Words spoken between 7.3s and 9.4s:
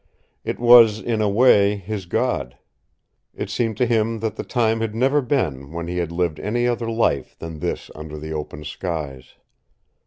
than this under the open skies.